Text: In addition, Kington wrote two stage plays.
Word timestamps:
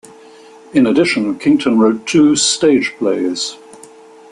In 0.73 0.87
addition, 0.87 1.37
Kington 1.37 1.77
wrote 1.77 2.07
two 2.07 2.35
stage 2.35 2.91
plays. 2.97 3.55